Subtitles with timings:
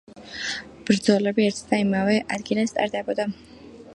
[0.87, 3.29] ბრძოლები ერთსა და იმავე ადგილას ტარდებოდა.